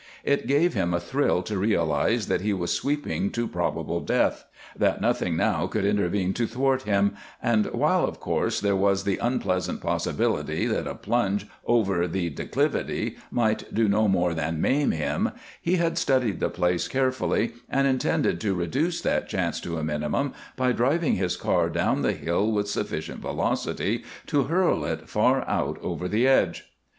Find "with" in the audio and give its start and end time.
22.51-22.67